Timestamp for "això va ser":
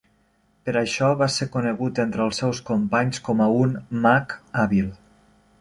0.79-1.47